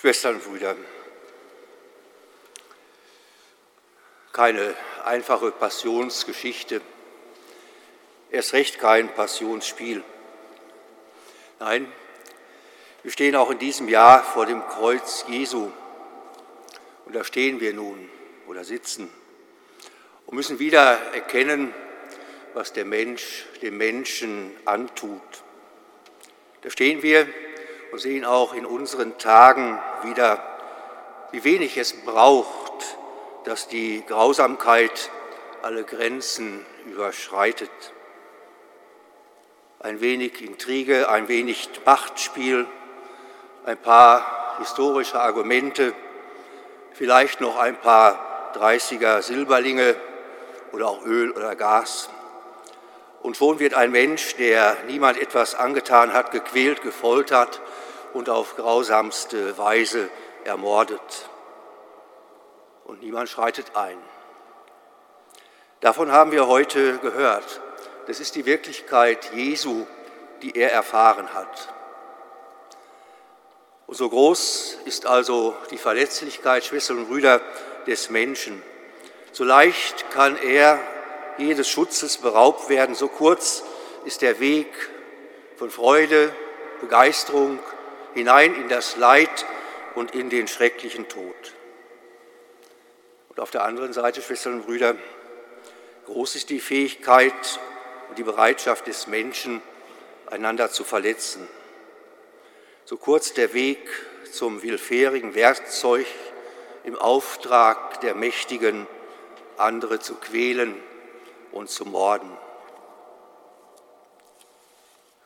Schwestern 0.00 0.36
und 0.36 0.44
Brüder, 0.44 0.76
keine 4.32 4.76
einfache 5.04 5.50
Passionsgeschichte, 5.50 6.80
erst 8.30 8.52
recht 8.52 8.78
kein 8.78 9.12
Passionsspiel. 9.12 10.04
Nein, 11.58 11.90
wir 13.02 13.10
stehen 13.10 13.34
auch 13.34 13.50
in 13.50 13.58
diesem 13.58 13.88
Jahr 13.88 14.22
vor 14.22 14.46
dem 14.46 14.64
Kreuz 14.68 15.24
Jesu 15.26 15.72
und 17.04 17.16
da 17.16 17.24
stehen 17.24 17.58
wir 17.58 17.74
nun 17.74 18.08
oder 18.46 18.62
sitzen 18.62 19.10
und 20.26 20.36
müssen 20.36 20.60
wieder 20.60 21.12
erkennen, 21.12 21.74
was 22.54 22.72
der 22.72 22.84
Mensch 22.84 23.46
dem 23.62 23.76
Menschen 23.76 24.56
antut. 24.64 25.42
Da 26.62 26.70
stehen 26.70 27.02
wir 27.02 27.26
und 27.92 27.98
sehen 27.98 28.24
auch 28.24 28.54
in 28.54 28.66
unseren 28.66 29.18
Tagen 29.18 29.78
wieder, 30.02 30.42
wie 31.30 31.44
wenig 31.44 31.76
es 31.76 31.92
braucht, 32.04 32.96
dass 33.44 33.68
die 33.68 34.04
Grausamkeit 34.06 35.10
alle 35.62 35.84
Grenzen 35.84 36.64
überschreitet. 36.86 37.70
Ein 39.80 40.00
wenig 40.00 40.42
Intrige, 40.42 41.08
ein 41.08 41.28
wenig 41.28 41.70
Machtspiel, 41.84 42.66
ein 43.64 43.78
paar 43.78 44.56
historische 44.58 45.20
Argumente, 45.20 45.94
vielleicht 46.92 47.40
noch 47.40 47.56
ein 47.56 47.76
paar 47.76 48.52
30er 48.54 49.22
Silberlinge 49.22 49.94
oder 50.72 50.88
auch 50.88 51.04
Öl 51.04 51.30
oder 51.30 51.54
Gas. 51.54 52.10
Und 53.22 53.36
schon 53.36 53.58
wird 53.58 53.74
ein 53.74 53.90
Mensch, 53.90 54.36
der 54.36 54.76
niemand 54.86 55.20
etwas 55.20 55.54
angetan 55.54 56.12
hat, 56.12 56.30
gequält, 56.30 56.82
gefoltert 56.82 57.60
und 58.14 58.30
auf 58.30 58.56
grausamste 58.56 59.58
Weise 59.58 60.08
ermordet. 60.44 61.28
Und 62.84 63.02
niemand 63.02 63.28
schreitet 63.28 63.76
ein. 63.76 63.98
Davon 65.80 66.10
haben 66.10 66.32
wir 66.32 66.46
heute 66.46 66.98
gehört. 66.98 67.60
Das 68.06 68.20
ist 68.20 68.34
die 68.34 68.46
Wirklichkeit 68.46 69.32
Jesu, 69.34 69.86
die 70.42 70.56
er 70.56 70.72
erfahren 70.72 71.34
hat. 71.34 71.74
Und 73.86 73.94
so 73.94 74.08
groß 74.08 74.78
ist 74.84 75.06
also 75.06 75.56
die 75.70 75.78
Verletzlichkeit, 75.78 76.64
Schwestern 76.64 76.98
und 76.98 77.08
Brüder, 77.08 77.40
des 77.86 78.10
Menschen. 78.10 78.62
So 79.32 79.44
leicht 79.44 80.10
kann 80.10 80.36
er 80.36 80.78
jedes 81.38 81.68
Schutzes 81.68 82.18
beraubt 82.18 82.68
werden. 82.68 82.94
So 82.94 83.08
kurz 83.08 83.62
ist 84.04 84.22
der 84.22 84.40
Weg 84.40 84.68
von 85.56 85.70
Freude, 85.70 86.32
Begeisterung 86.80 87.58
hinein 88.14 88.54
in 88.54 88.68
das 88.68 88.96
Leid 88.96 89.46
und 89.94 90.14
in 90.14 90.30
den 90.30 90.48
schrecklichen 90.48 91.08
Tod. 91.08 91.54
Und 93.28 93.40
auf 93.40 93.50
der 93.50 93.64
anderen 93.64 93.92
Seite, 93.92 94.22
Schwestern 94.22 94.54
und 94.54 94.66
Brüder, 94.66 94.96
groß 96.06 96.36
ist 96.36 96.50
die 96.50 96.60
Fähigkeit 96.60 97.60
und 98.08 98.18
die 98.18 98.22
Bereitschaft 98.22 98.86
des 98.86 99.06
Menschen, 99.06 99.62
einander 100.26 100.70
zu 100.70 100.84
verletzen. 100.84 101.48
So 102.84 102.96
kurz 102.96 103.32
der 103.32 103.54
Weg 103.54 103.78
zum 104.30 104.62
willfährigen 104.62 105.34
Werkzeug 105.34 106.06
im 106.84 106.96
Auftrag 106.96 108.00
der 108.00 108.14
Mächtigen, 108.14 108.86
andere 109.56 110.00
zu 110.00 110.14
quälen 110.14 110.74
und 111.52 111.70
zu 111.70 111.84
morden. 111.84 112.30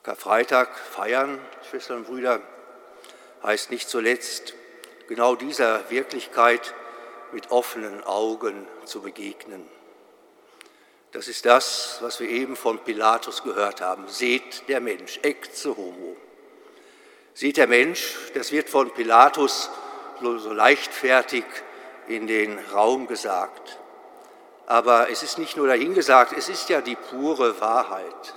Karfreitag 0.03 0.77
feiern, 0.77 1.41
Schwestern 1.69 1.99
und 1.99 2.07
Brüder, 2.07 2.41
heißt 3.43 3.71
nicht 3.71 3.89
zuletzt, 3.89 4.55
genau 5.09 5.37
dieser 5.37 5.91
Wirklichkeit 5.91 6.75
mit 7.33 7.51
offenen 7.51 8.03
Augen 8.05 8.67
zu 8.85 9.03
begegnen. 9.03 9.69
Das 11.13 11.29
ist 11.29 11.45
das, 11.45 11.99
was 12.01 12.21
wir 12.21 12.29
eben 12.29 12.57
von 12.57 12.79
Pilatus 12.79 13.43
gehört 13.43 13.81
haben. 13.81 14.09
Seht 14.09 14.69
der 14.69 14.81
Mensch, 14.81 15.21
ecce 15.23 15.77
homo. 15.77 16.17
Seht 17.35 17.59
der 17.59 17.67
Mensch, 17.67 18.17
das 18.35 18.51
wird 18.51 18.71
von 18.71 18.91
Pilatus 18.93 19.71
so 20.21 20.53
leichtfertig 20.53 21.45
in 22.09 22.27
den 22.27 22.59
Raum 22.73 23.07
gesagt. 23.07 23.79
Aber 24.67 25.11
es 25.11 25.23
ist 25.23 25.39
nicht 25.39 25.57
nur 25.57 25.67
dahingesagt, 25.67 26.33
es 26.33 26.49
ist 26.49 26.69
ja 26.69 26.81
die 26.81 26.97
pure 26.97 27.61
Wahrheit. 27.61 28.35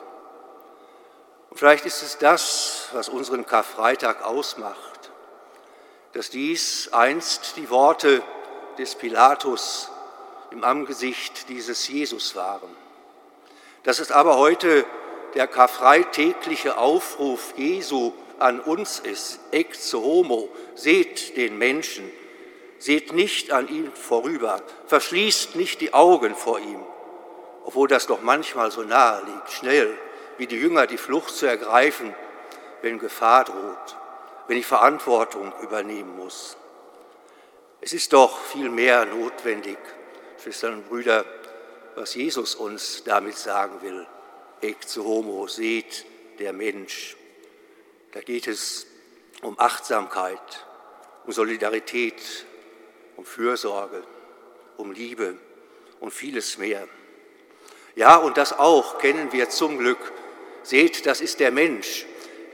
Und 1.49 1.57
vielleicht 1.57 1.85
ist 1.85 2.01
es 2.01 2.17
das, 2.17 2.89
was 2.91 3.09
unseren 3.09 3.45
Karfreitag 3.45 4.23
ausmacht, 4.25 5.11
dass 6.13 6.29
dies 6.29 6.89
einst 6.91 7.57
die 7.57 7.69
Worte 7.69 8.21
des 8.77 8.95
Pilatus 8.95 9.89
im 10.51 10.63
Angesicht 10.63 11.49
dieses 11.49 11.87
Jesus 11.87 12.35
waren. 12.35 12.75
Dass 13.83 13.99
es 13.99 14.11
aber 14.11 14.37
heute 14.37 14.85
der 15.35 15.47
karfreitägliche 15.47 16.77
Aufruf 16.77 17.53
Jesu 17.57 18.13
an 18.39 18.59
uns 18.59 18.99
ist, 18.99 19.39
ex 19.51 19.93
homo, 19.93 20.49
seht 20.75 21.37
den 21.37 21.57
Menschen, 21.57 22.09
seht 22.77 23.13
nicht 23.13 23.51
an 23.51 23.67
ihm 23.67 23.91
vorüber, 23.93 24.61
verschließt 24.87 25.55
nicht 25.55 25.81
die 25.81 25.93
Augen 25.93 26.35
vor 26.35 26.59
ihm, 26.59 26.83
obwohl 27.63 27.87
das 27.87 28.07
doch 28.07 28.21
manchmal 28.21 28.71
so 28.71 28.83
nahe 28.83 29.23
liegt, 29.25 29.51
schnell 29.51 29.97
wie 30.37 30.47
die 30.47 30.57
Jünger 30.57 30.87
die 30.87 30.97
Flucht 30.97 31.33
zu 31.33 31.45
ergreifen, 31.45 32.13
wenn 32.81 32.99
Gefahr 32.99 33.45
droht, 33.45 33.97
wenn 34.47 34.57
ich 34.57 34.65
Verantwortung 34.65 35.53
übernehmen 35.61 36.15
muss. 36.17 36.57
Es 37.81 37.93
ist 37.93 38.13
doch 38.13 38.39
viel 38.39 38.69
mehr 38.69 39.05
notwendig, 39.05 39.77
Schwestern 40.41 40.75
und 40.75 40.89
Brüder, 40.89 41.25
was 41.95 42.15
Jesus 42.15 42.55
uns 42.55 43.03
damit 43.03 43.37
sagen 43.37 43.81
will. 43.81 44.05
Ecce 44.61 45.03
homo, 45.03 45.47
seht 45.47 46.05
der 46.39 46.53
Mensch. 46.53 47.15
Da 48.11 48.21
geht 48.21 48.47
es 48.47 48.87
um 49.41 49.59
Achtsamkeit, 49.59 50.65
um 51.25 51.31
Solidarität, 51.31 52.45
um 53.17 53.25
Fürsorge, 53.25 54.03
um 54.77 54.91
Liebe 54.91 55.35
und 55.99 56.11
vieles 56.11 56.57
mehr. 56.57 56.87
Ja, 57.95 58.17
und 58.17 58.37
das 58.37 58.57
auch 58.57 58.97
kennen 58.97 59.31
wir 59.31 59.49
zum 59.49 59.77
Glück. 59.77 60.11
Seht, 60.63 61.05
das 61.05 61.21
ist 61.21 61.39
der 61.39 61.51
Mensch 61.51 62.05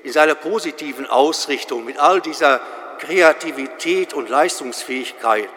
in 0.04 0.12
seiner 0.12 0.36
positiven 0.36 1.08
Ausrichtung 1.08 1.86
mit 1.86 1.98
all 1.98 2.22
dieser 2.22 2.60
Kreativität 3.00 4.14
und 4.14 4.30
Leistungsfähigkeit. 4.30 5.50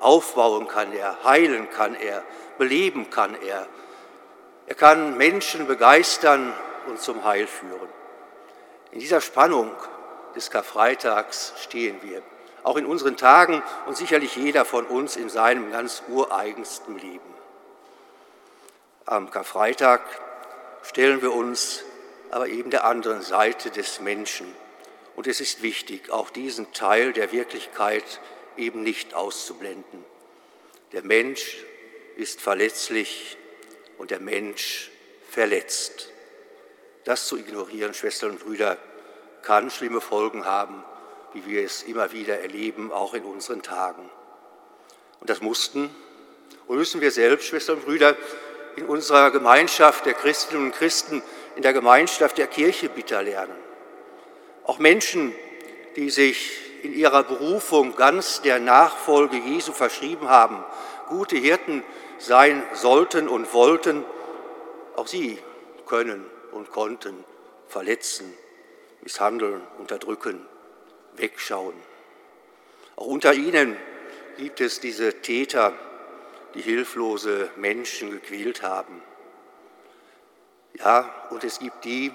Aufbauen 0.00 0.68
kann 0.68 0.92
er, 0.92 1.24
heilen 1.24 1.68
kann 1.70 1.94
er, 1.94 2.22
beleben 2.56 3.10
kann 3.10 3.36
er. 3.42 3.66
Er 4.66 4.74
kann 4.74 5.16
Menschen 5.16 5.66
begeistern 5.66 6.52
und 6.86 7.00
zum 7.00 7.24
Heil 7.24 7.46
führen. 7.46 7.88
In 8.92 9.00
dieser 9.00 9.20
Spannung 9.20 9.72
des 10.36 10.50
Karfreitags 10.50 11.54
stehen 11.62 11.98
wir 12.02 12.22
auch 12.62 12.76
in 12.76 12.86
unseren 12.86 13.16
Tagen 13.16 13.62
und 13.86 13.96
sicherlich 13.96 14.36
jeder 14.36 14.64
von 14.64 14.86
uns 14.86 15.16
in 15.16 15.28
seinem 15.28 15.70
ganz 15.72 16.02
ureigensten 16.08 16.98
Leben. 16.98 17.34
Am 19.06 19.30
Karfreitag 19.30 20.02
stellen 20.82 21.22
wir 21.22 21.32
uns 21.32 21.84
aber 22.30 22.48
eben 22.48 22.70
der 22.70 22.84
anderen 22.84 23.22
Seite 23.22 23.70
des 23.70 24.00
Menschen. 24.00 24.54
Und 25.16 25.26
es 25.26 25.40
ist 25.40 25.62
wichtig, 25.62 26.10
auch 26.10 26.30
diesen 26.30 26.72
Teil 26.72 27.12
der 27.12 27.32
Wirklichkeit 27.32 28.20
eben 28.56 28.82
nicht 28.82 29.14
auszublenden. 29.14 30.04
Der 30.92 31.02
Mensch 31.02 31.64
ist 32.16 32.40
verletzlich 32.40 33.38
und 33.96 34.10
der 34.10 34.20
Mensch 34.20 34.90
verletzt. 35.30 36.10
Das 37.04 37.26
zu 37.26 37.38
ignorieren, 37.38 37.94
Schwestern 37.94 38.32
und 38.32 38.40
Brüder, 38.40 38.76
kann 39.42 39.70
schlimme 39.70 40.00
Folgen 40.00 40.44
haben 40.44 40.84
wie 41.32 41.46
wir 41.46 41.64
es 41.64 41.82
immer 41.82 42.12
wieder 42.12 42.40
erleben, 42.40 42.92
auch 42.92 43.14
in 43.14 43.24
unseren 43.24 43.62
Tagen. 43.62 44.08
Und 45.20 45.30
das 45.30 45.40
mussten 45.40 45.90
und 46.66 46.76
müssen 46.76 47.00
wir 47.00 47.10
selbst, 47.10 47.46
Schwestern 47.46 47.76
und 47.76 47.84
Brüder, 47.84 48.16
in 48.76 48.86
unserer 48.86 49.30
Gemeinschaft 49.30 50.06
der 50.06 50.14
Christinnen 50.14 50.66
und 50.66 50.74
Christen, 50.74 51.22
in 51.56 51.62
der 51.62 51.72
Gemeinschaft 51.72 52.38
der 52.38 52.46
Kirche 52.46 52.88
bitter 52.88 53.22
lernen. 53.22 53.56
Auch 54.64 54.78
Menschen, 54.78 55.34
die 55.96 56.10
sich 56.10 56.60
in 56.82 56.92
ihrer 56.92 57.24
Berufung 57.24 57.96
ganz 57.96 58.42
der 58.42 58.60
Nachfolge 58.60 59.36
Jesu 59.36 59.72
verschrieben 59.72 60.28
haben, 60.28 60.64
gute 61.08 61.36
Hirten 61.36 61.82
sein 62.18 62.62
sollten 62.74 63.28
und 63.28 63.52
wollten, 63.52 64.04
auch 64.94 65.06
sie 65.06 65.38
können 65.86 66.24
und 66.52 66.70
konnten 66.70 67.24
verletzen, 67.66 68.32
misshandeln, 69.02 69.60
unterdrücken 69.78 70.46
wegschauen. 71.18 71.74
Auch 72.96 73.06
unter 73.06 73.34
ihnen 73.34 73.76
gibt 74.36 74.60
es 74.60 74.80
diese 74.80 75.20
Täter, 75.20 75.72
die 76.54 76.62
hilflose 76.62 77.50
Menschen 77.56 78.10
gequält 78.10 78.62
haben. 78.62 79.02
Ja, 80.74 81.12
und 81.30 81.44
es 81.44 81.58
gibt 81.58 81.84
die, 81.84 82.12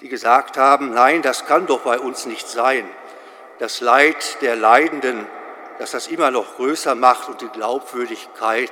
die 0.00 0.08
gesagt 0.08 0.56
haben, 0.56 0.92
nein, 0.92 1.22
das 1.22 1.46
kann 1.46 1.66
doch 1.66 1.80
bei 1.80 1.98
uns 1.98 2.26
nicht 2.26 2.48
sein. 2.48 2.88
das 3.58 3.80
Leid 3.80 4.42
der 4.42 4.54
Leidenden, 4.54 5.26
das 5.78 5.92
das 5.92 6.08
immer 6.08 6.30
noch 6.30 6.56
größer 6.56 6.94
macht 6.94 7.28
und 7.28 7.40
die 7.40 7.48
Glaubwürdigkeit 7.48 8.70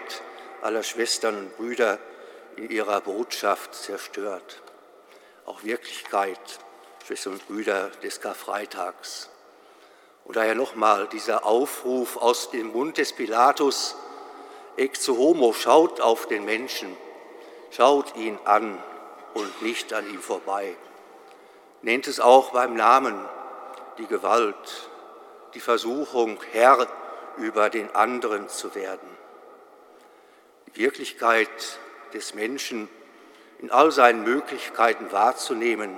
aller 0.63 0.83
Schwestern 0.83 1.37
und 1.39 1.57
Brüder 1.57 1.99
in 2.57 2.71
ihrer 2.71 3.01
Botschaft 3.01 3.75
zerstört. 3.75 4.63
Auch 5.47 5.63
Wirklichkeit, 5.65 6.39
Schwestern 7.07 7.35
und 7.35 7.47
Brüder 7.47 7.91
des 8.03 8.21
Karfreitags. 8.21 9.31
Und 10.25 10.37
daher 10.37 10.55
nochmal 10.55 11.07
dieser 11.09 11.45
Aufruf 11.45 12.17
aus 12.17 12.51
dem 12.51 12.69
Mund 12.73 12.99
des 12.99 13.13
Pilatus, 13.13 13.97
Ex 14.77 15.07
homo, 15.09 15.53
schaut 15.53 16.01
auf 16.01 16.27
den 16.27 16.45
Menschen, 16.45 16.97
schaut 17.71 18.17
ihn 18.17 18.39
an 18.45 18.83
und 19.35 19.63
nicht 19.63 19.93
an 19.93 20.09
ihm 20.09 20.21
vorbei. 20.21 20.75
Nennt 21.83 22.09
es 22.09 22.19
auch 22.19 22.51
beim 22.51 22.75
Namen 22.75 23.15
die 23.99 24.07
Gewalt, 24.07 24.89
die 25.55 25.61
Versuchung, 25.61 26.41
Herr 26.53 26.89
über 27.37 27.71
den 27.71 27.95
anderen 27.95 28.49
zu 28.49 28.75
werden. 28.75 29.09
Die 30.67 30.81
Wirklichkeit 30.81 31.79
des 32.13 32.35
Menschen 32.35 32.89
in 33.59 33.71
all 33.71 33.93
seinen 33.93 34.25
Möglichkeiten 34.25 35.13
wahrzunehmen, 35.13 35.97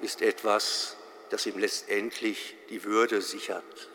ist 0.00 0.22
etwas, 0.22 0.95
das 1.30 1.46
ihm 1.46 1.58
letztendlich 1.58 2.54
die 2.70 2.84
Würde 2.84 3.20
sichert. 3.20 3.88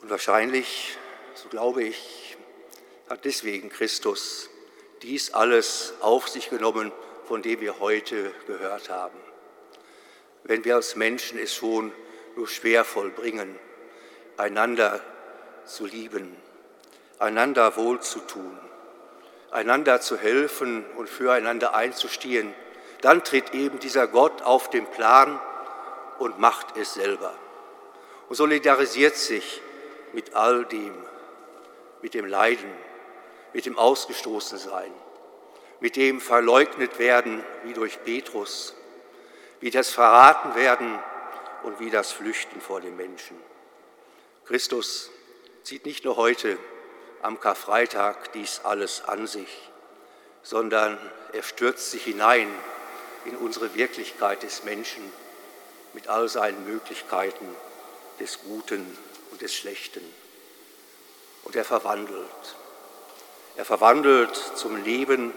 Und 0.00 0.10
wahrscheinlich, 0.10 0.96
so 1.34 1.48
glaube 1.48 1.84
ich, 1.84 2.36
hat 3.08 3.24
deswegen 3.24 3.68
Christus 3.68 4.50
dies 5.02 5.32
alles 5.32 5.94
auf 6.00 6.28
sich 6.28 6.50
genommen, 6.50 6.92
von 7.26 7.42
dem 7.42 7.60
wir 7.60 7.80
heute 7.80 8.32
gehört 8.46 8.90
haben. 8.90 9.18
Wenn 10.42 10.64
wir 10.64 10.76
als 10.76 10.96
Menschen 10.96 11.38
es 11.38 11.54
schon 11.54 11.92
nur 12.36 12.48
schwer 12.48 12.84
vollbringen, 12.84 13.58
einander 14.36 15.00
zu 15.64 15.86
lieben, 15.86 16.36
einander 17.18 17.76
wohlzutun, 17.76 18.58
einander 19.50 20.00
zu 20.00 20.18
helfen 20.18 20.84
und 20.96 21.08
füreinander 21.08 21.74
einzustehen, 21.74 22.54
dann 23.04 23.22
tritt 23.22 23.52
eben 23.52 23.78
dieser 23.80 24.08
Gott 24.08 24.40
auf 24.40 24.70
den 24.70 24.86
Plan 24.86 25.38
und 26.18 26.38
macht 26.38 26.78
es 26.78 26.94
selber 26.94 27.34
und 28.30 28.36
solidarisiert 28.36 29.14
sich 29.14 29.60
mit 30.14 30.34
all 30.34 30.64
dem, 30.64 30.94
mit 32.00 32.14
dem 32.14 32.24
Leiden, 32.24 32.70
mit 33.52 33.66
dem 33.66 33.76
Ausgestoßensein, 33.76 34.90
mit 35.80 35.96
dem 35.96 36.18
Verleugnet 36.18 36.98
werden 36.98 37.44
wie 37.64 37.74
durch 37.74 38.02
Petrus, 38.04 38.74
wie 39.60 39.70
das 39.70 39.90
Verraten 39.90 40.54
werden 40.54 40.98
und 41.62 41.80
wie 41.80 41.90
das 41.90 42.10
Flüchten 42.10 42.58
vor 42.62 42.80
den 42.80 42.96
Menschen. 42.96 43.36
Christus 44.46 45.10
zieht 45.62 45.84
nicht 45.84 46.06
nur 46.06 46.16
heute 46.16 46.56
am 47.20 47.38
Karfreitag 47.38 48.32
dies 48.32 48.62
alles 48.64 49.04
an 49.04 49.26
sich, 49.26 49.70
sondern 50.42 50.98
er 51.34 51.42
stürzt 51.42 51.90
sich 51.90 52.04
hinein 52.04 52.48
in 53.24 53.36
unsere 53.36 53.74
Wirklichkeit 53.74 54.42
des 54.42 54.64
Menschen 54.64 55.02
mit 55.92 56.08
all 56.08 56.28
seinen 56.28 56.64
Möglichkeiten 56.66 57.46
des 58.20 58.40
Guten 58.40 58.98
und 59.30 59.40
des 59.40 59.54
Schlechten. 59.54 60.02
Und 61.44 61.56
er 61.56 61.64
verwandelt. 61.64 62.56
Er 63.56 63.64
verwandelt 63.64 64.34
zum 64.56 64.82
Leben 64.82 65.32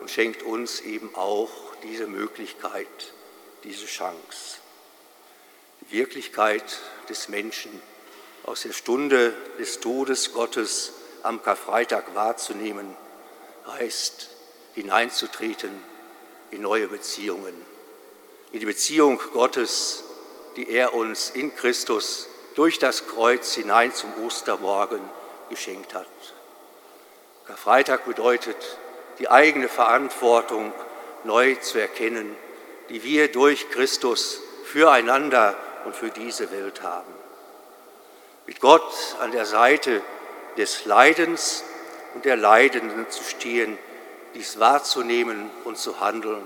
und 0.00 0.10
schenkt 0.10 0.42
uns 0.42 0.80
eben 0.80 1.14
auch 1.14 1.50
diese 1.82 2.06
Möglichkeit, 2.06 2.86
diese 3.64 3.86
Chance. 3.86 4.58
Die 5.80 5.92
Wirklichkeit 5.92 6.78
des 7.08 7.28
Menschen 7.28 7.82
aus 8.44 8.62
der 8.62 8.72
Stunde 8.72 9.34
des 9.58 9.80
Todes 9.80 10.32
Gottes 10.32 10.92
am 11.22 11.42
Karfreitag 11.42 12.14
wahrzunehmen, 12.14 12.96
heißt 13.66 14.30
hineinzutreten 14.74 15.82
in 16.50 16.62
neue 16.62 16.88
Beziehungen, 16.88 17.54
in 18.52 18.60
die 18.60 18.66
Beziehung 18.66 19.20
Gottes, 19.32 20.04
die 20.56 20.70
er 20.70 20.94
uns 20.94 21.30
in 21.30 21.54
Christus 21.54 22.28
durch 22.54 22.78
das 22.78 23.06
Kreuz 23.06 23.54
hinein 23.54 23.92
zum 23.92 24.10
Ostermorgen 24.24 25.00
geschenkt 25.50 25.94
hat. 25.94 26.06
Karfreitag 27.46 28.04
bedeutet, 28.06 28.56
die 29.18 29.28
eigene 29.28 29.68
Verantwortung 29.68 30.72
neu 31.24 31.54
zu 31.56 31.78
erkennen, 31.78 32.34
die 32.88 33.02
wir 33.02 33.30
durch 33.30 33.70
Christus 33.70 34.40
füreinander 34.64 35.56
und 35.84 35.94
für 35.94 36.10
diese 36.10 36.50
Welt 36.50 36.82
haben. 36.82 37.12
Mit 38.46 38.60
Gott 38.60 38.92
an 39.20 39.32
der 39.32 39.44
Seite 39.44 40.02
des 40.56 40.84
Leidens 40.84 41.64
und 42.14 42.24
der 42.24 42.36
Leidenden 42.36 43.08
zu 43.10 43.22
stehen, 43.22 43.78
dies 44.36 44.60
wahrzunehmen 44.60 45.50
und 45.64 45.78
zu 45.78 45.98
handeln, 45.98 46.44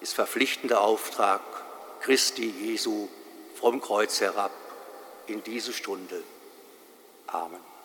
ist 0.00 0.14
verpflichtender 0.14 0.80
Auftrag 0.80 1.40
Christi 2.00 2.48
Jesu 2.48 3.08
vom 3.56 3.80
Kreuz 3.80 4.20
herab 4.20 4.52
in 5.26 5.42
diese 5.42 5.72
Stunde. 5.72 6.22
Amen. 7.26 7.75